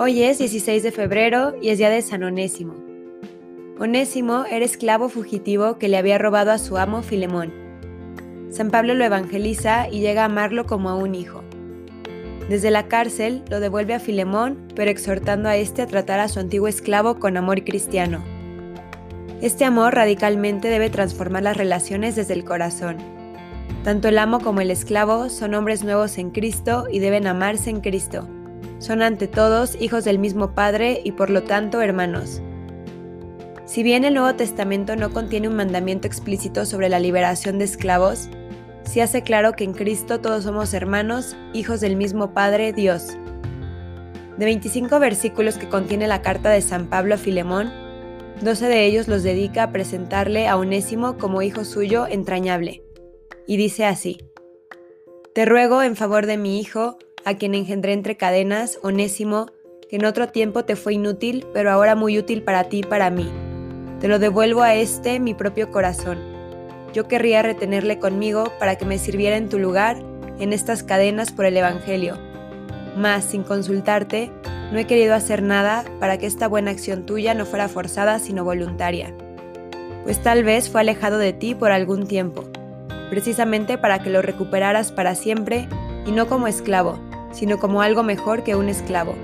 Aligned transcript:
Hoy 0.00 0.22
es 0.22 0.38
16 0.38 0.84
de 0.84 0.92
febrero 0.92 1.56
y 1.60 1.70
es 1.70 1.78
día 1.78 1.90
de 1.90 2.02
San 2.02 2.22
Onésimo. 2.22 2.76
Onésimo 3.80 4.44
era 4.48 4.64
esclavo 4.64 5.08
fugitivo 5.08 5.76
que 5.76 5.88
le 5.88 5.96
había 5.96 6.18
robado 6.18 6.52
a 6.52 6.58
su 6.58 6.78
amo 6.78 7.02
Filemón. 7.02 7.52
San 8.48 8.70
Pablo 8.70 8.94
lo 8.94 9.04
evangeliza 9.04 9.88
y 9.90 9.98
llega 9.98 10.22
a 10.22 10.26
amarlo 10.26 10.66
como 10.66 10.88
a 10.88 10.94
un 10.94 11.16
hijo. 11.16 11.42
Desde 12.48 12.70
la 12.70 12.86
cárcel 12.86 13.42
lo 13.50 13.58
devuelve 13.58 13.92
a 13.92 13.98
Filemón, 13.98 14.68
pero 14.76 14.88
exhortando 14.88 15.48
a 15.48 15.56
este 15.56 15.82
a 15.82 15.88
tratar 15.88 16.20
a 16.20 16.28
su 16.28 16.38
antiguo 16.38 16.68
esclavo 16.68 17.18
con 17.18 17.36
amor 17.36 17.64
cristiano. 17.64 18.22
Este 19.42 19.64
amor 19.64 19.96
radicalmente 19.96 20.68
debe 20.68 20.90
transformar 20.90 21.42
las 21.42 21.56
relaciones 21.56 22.14
desde 22.14 22.34
el 22.34 22.44
corazón. 22.44 22.98
Tanto 23.82 24.06
el 24.06 24.18
amo 24.18 24.38
como 24.38 24.60
el 24.60 24.70
esclavo 24.70 25.28
son 25.28 25.54
hombres 25.54 25.82
nuevos 25.82 26.18
en 26.18 26.30
Cristo 26.30 26.84
y 26.88 27.00
deben 27.00 27.26
amarse 27.26 27.70
en 27.70 27.80
Cristo 27.80 28.28
son 28.78 29.02
ante 29.02 29.28
todos 29.28 29.76
hijos 29.80 30.04
del 30.04 30.18
mismo 30.18 30.54
Padre 30.54 31.00
y 31.04 31.12
por 31.12 31.30
lo 31.30 31.42
tanto 31.42 31.80
hermanos. 31.80 32.40
Si 33.64 33.82
bien 33.82 34.04
el 34.04 34.14
Nuevo 34.14 34.34
Testamento 34.34 34.96
no 34.96 35.12
contiene 35.12 35.48
un 35.48 35.56
mandamiento 35.56 36.06
explícito 36.06 36.64
sobre 36.64 36.88
la 36.88 37.00
liberación 37.00 37.58
de 37.58 37.66
esclavos, 37.66 38.28
sí 38.84 39.00
hace 39.00 39.22
claro 39.22 39.52
que 39.52 39.64
en 39.64 39.74
Cristo 39.74 40.20
todos 40.20 40.44
somos 40.44 40.72
hermanos, 40.72 41.36
hijos 41.52 41.80
del 41.80 41.96
mismo 41.96 42.32
Padre, 42.32 42.72
Dios. 42.72 43.18
De 44.38 44.44
25 44.44 44.98
versículos 45.00 45.58
que 45.58 45.68
contiene 45.68 46.06
la 46.06 46.22
carta 46.22 46.48
de 46.48 46.62
San 46.62 46.86
Pablo 46.86 47.16
a 47.16 47.18
Filemón, 47.18 47.70
12 48.40 48.68
de 48.68 48.86
ellos 48.86 49.08
los 49.08 49.22
dedica 49.24 49.64
a 49.64 49.72
presentarle 49.72 50.46
a 50.46 50.56
Onésimo 50.56 51.18
como 51.18 51.42
hijo 51.42 51.64
suyo 51.64 52.06
entrañable. 52.06 52.82
Y 53.46 53.56
dice 53.56 53.84
así, 53.84 54.18
Te 55.34 55.44
ruego 55.44 55.82
en 55.82 55.96
favor 55.96 56.26
de 56.26 56.38
mi 56.38 56.60
hijo, 56.60 56.98
a 57.28 57.36
quien 57.36 57.54
engendré 57.54 57.92
entre 57.92 58.16
cadenas, 58.16 58.78
Onésimo, 58.82 59.50
que 59.90 59.96
en 59.96 60.06
otro 60.06 60.28
tiempo 60.28 60.64
te 60.64 60.76
fue 60.76 60.94
inútil, 60.94 61.46
pero 61.52 61.70
ahora 61.70 61.94
muy 61.94 62.18
útil 62.18 62.42
para 62.42 62.64
ti 62.70 62.78
y 62.78 62.82
para 62.82 63.10
mí. 63.10 63.30
Te 64.00 64.08
lo 64.08 64.18
devuelvo 64.18 64.62
a 64.62 64.74
este, 64.74 65.20
mi 65.20 65.34
propio 65.34 65.70
corazón. 65.70 66.18
Yo 66.94 67.06
querría 67.06 67.42
retenerle 67.42 67.98
conmigo 67.98 68.50
para 68.58 68.76
que 68.76 68.86
me 68.86 68.96
sirviera 68.96 69.36
en 69.36 69.50
tu 69.50 69.58
lugar 69.58 69.98
en 70.40 70.54
estas 70.54 70.82
cadenas 70.82 71.30
por 71.30 71.44
el 71.44 71.58
Evangelio. 71.58 72.16
Mas, 72.96 73.26
sin 73.26 73.42
consultarte, 73.42 74.30
no 74.72 74.78
he 74.78 74.86
querido 74.86 75.14
hacer 75.14 75.42
nada 75.42 75.84
para 76.00 76.16
que 76.16 76.24
esta 76.24 76.48
buena 76.48 76.70
acción 76.70 77.04
tuya 77.04 77.34
no 77.34 77.44
fuera 77.44 77.68
forzada 77.68 78.20
sino 78.20 78.42
voluntaria. 78.42 79.12
Pues 80.04 80.22
tal 80.22 80.44
vez 80.44 80.70
fue 80.70 80.80
alejado 80.80 81.18
de 81.18 81.34
ti 81.34 81.54
por 81.54 81.72
algún 81.72 82.06
tiempo, 82.06 82.44
precisamente 83.10 83.76
para 83.76 83.98
que 83.98 84.08
lo 84.08 84.22
recuperaras 84.22 84.92
para 84.92 85.14
siempre 85.14 85.68
y 86.06 86.12
no 86.12 86.26
como 86.26 86.46
esclavo, 86.46 86.98
sino 87.32 87.58
como 87.58 87.82
algo 87.82 88.02
mejor 88.02 88.42
que 88.42 88.56
un 88.56 88.68
esclavo, 88.68 89.14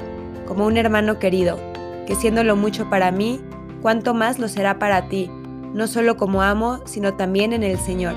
como 0.47 0.67
un 0.67 0.77
hermano 0.77 1.19
querido, 1.19 1.59
que 2.07 2.15
siendo 2.15 2.45
lo 2.45 2.57
mucho 2.57 2.89
para 2.91 3.11
mí, 3.11 3.41
cuánto 3.83 4.15
más 4.15 4.39
lo 4.39 4.49
será 4.49 4.79
para 4.79 5.09
ti, 5.09 5.31
no 5.73 5.87
solo 5.87 6.17
como 6.17 6.43
amo, 6.43 6.81
sino 6.85 7.15
también 7.15 7.53
en 7.53 7.63
el 7.63 7.79
Señor. 7.79 8.15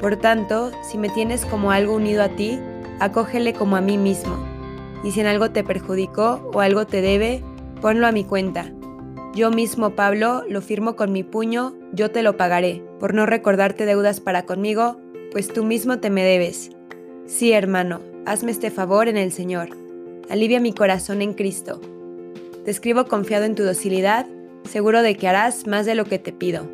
Por 0.00 0.16
tanto, 0.16 0.72
si 0.82 0.98
me 0.98 1.08
tienes 1.08 1.44
como 1.44 1.70
algo 1.70 1.94
unido 1.94 2.22
a 2.22 2.28
ti, 2.28 2.58
acógele 3.00 3.54
como 3.54 3.76
a 3.76 3.80
mí 3.80 3.98
mismo, 3.98 4.36
y 5.04 5.10
si 5.10 5.20
en 5.20 5.26
algo 5.26 5.50
te 5.50 5.64
perjudicó 5.64 6.50
o 6.54 6.60
algo 6.60 6.86
te 6.86 7.00
debe, 7.00 7.42
ponlo 7.80 8.06
a 8.06 8.12
mi 8.12 8.24
cuenta. 8.24 8.72
Yo 9.34 9.50
mismo, 9.50 9.90
Pablo, 9.90 10.42
lo 10.48 10.60
firmo 10.60 10.94
con 10.94 11.10
mi 11.10 11.22
puño, 11.22 11.74
yo 11.92 12.10
te 12.10 12.22
lo 12.22 12.36
pagaré, 12.36 12.82
por 13.00 13.14
no 13.14 13.26
recordarte 13.26 13.86
deudas 13.86 14.20
para 14.20 14.44
conmigo, 14.44 14.98
pues 15.32 15.48
tú 15.48 15.64
mismo 15.64 15.98
te 15.98 16.10
me 16.10 16.22
debes. 16.22 16.70
Sí, 17.26 17.52
hermano, 17.52 18.00
hazme 18.26 18.52
este 18.52 18.70
favor 18.70 19.08
en 19.08 19.16
el 19.16 19.32
Señor. 19.32 19.70
Alivia 20.30 20.60
mi 20.60 20.72
corazón 20.72 21.22
en 21.22 21.34
Cristo. 21.34 21.80
Te 22.64 22.70
escribo 22.70 23.06
confiado 23.06 23.44
en 23.44 23.54
tu 23.54 23.64
docilidad, 23.64 24.26
seguro 24.64 25.02
de 25.02 25.16
que 25.16 25.28
harás 25.28 25.66
más 25.66 25.86
de 25.86 25.94
lo 25.94 26.04
que 26.04 26.18
te 26.18 26.32
pido. 26.32 26.68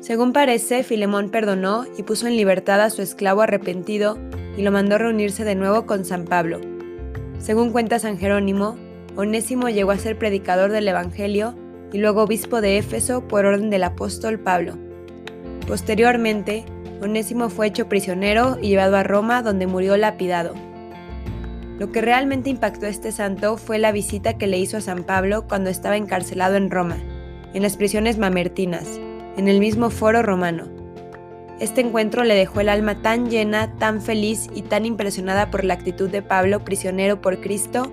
Según 0.00 0.32
parece, 0.32 0.82
Filemón 0.84 1.30
perdonó 1.30 1.86
y 1.98 2.02
puso 2.02 2.26
en 2.26 2.36
libertad 2.36 2.80
a 2.80 2.90
su 2.90 3.02
esclavo 3.02 3.42
arrepentido 3.42 4.18
y 4.56 4.62
lo 4.62 4.70
mandó 4.70 4.98
reunirse 4.98 5.44
de 5.44 5.54
nuevo 5.54 5.86
con 5.86 6.04
San 6.04 6.24
Pablo. 6.26 6.60
Según 7.38 7.72
cuenta 7.72 7.98
San 7.98 8.18
Jerónimo, 8.18 8.76
Onésimo 9.16 9.68
llegó 9.68 9.90
a 9.90 9.98
ser 9.98 10.18
predicador 10.18 10.70
del 10.70 10.88
Evangelio 10.88 11.54
y 11.92 11.98
luego 11.98 12.22
obispo 12.22 12.60
de 12.60 12.78
Éfeso 12.78 13.26
por 13.26 13.46
orden 13.46 13.70
del 13.70 13.84
apóstol 13.84 14.38
Pablo. 14.38 14.76
Posteriormente, 15.66 16.64
Onésimo 17.02 17.48
fue 17.50 17.66
hecho 17.66 17.88
prisionero 17.88 18.58
y 18.60 18.68
llevado 18.68 18.96
a 18.96 19.02
Roma 19.02 19.42
donde 19.42 19.66
murió 19.66 19.96
lapidado. 19.96 20.54
Lo 21.78 21.90
que 21.90 22.00
realmente 22.00 22.50
impactó 22.50 22.86
a 22.86 22.88
este 22.88 23.10
santo 23.10 23.56
fue 23.56 23.78
la 23.78 23.90
visita 23.90 24.38
que 24.38 24.46
le 24.46 24.58
hizo 24.58 24.76
a 24.76 24.80
San 24.80 25.02
Pablo 25.02 25.46
cuando 25.48 25.70
estaba 25.70 25.96
encarcelado 25.96 26.56
en 26.56 26.70
Roma, 26.70 26.98
en 27.52 27.62
las 27.62 27.76
prisiones 27.76 28.16
mamertinas, 28.16 29.00
en 29.36 29.48
el 29.48 29.58
mismo 29.58 29.90
foro 29.90 30.22
romano. 30.22 30.68
Este 31.60 31.80
encuentro 31.80 32.24
le 32.24 32.34
dejó 32.34 32.60
el 32.60 32.68
alma 32.68 33.02
tan 33.02 33.28
llena, 33.28 33.76
tan 33.78 34.00
feliz 34.00 34.48
y 34.54 34.62
tan 34.62 34.86
impresionada 34.86 35.50
por 35.50 35.64
la 35.64 35.74
actitud 35.74 36.10
de 36.10 36.22
Pablo 36.22 36.64
prisionero 36.64 37.20
por 37.20 37.40
Cristo, 37.40 37.92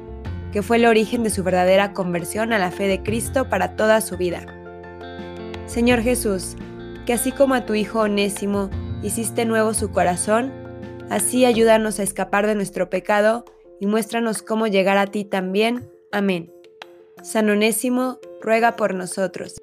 que 0.51 0.61
fue 0.61 0.77
el 0.77 0.85
origen 0.85 1.23
de 1.23 1.29
su 1.29 1.43
verdadera 1.43 1.93
conversión 1.93 2.53
a 2.53 2.59
la 2.59 2.71
fe 2.71 2.87
de 2.87 3.01
Cristo 3.01 3.49
para 3.49 3.75
toda 3.75 4.01
su 4.01 4.17
vida. 4.17 4.45
Señor 5.65 6.01
Jesús, 6.01 6.55
que 7.05 7.13
así 7.13 7.31
como 7.31 7.53
a 7.55 7.65
tu 7.65 7.73
Hijo 7.73 8.01
Onésimo 8.01 8.69
hiciste 9.03 9.45
nuevo 9.45 9.73
su 9.73 9.91
corazón, 9.91 10.51
así 11.09 11.45
ayúdanos 11.45 11.99
a 11.99 12.03
escapar 12.03 12.47
de 12.47 12.55
nuestro 12.55 12.89
pecado 12.89 13.45
y 13.79 13.85
muéstranos 13.85 14.41
cómo 14.41 14.67
llegar 14.67 14.97
a 14.97 15.07
ti 15.07 15.25
también. 15.25 15.89
Amén. 16.11 16.51
San 17.23 17.49
Onésimo, 17.49 18.19
ruega 18.41 18.75
por 18.75 18.95
nosotros. 18.95 19.60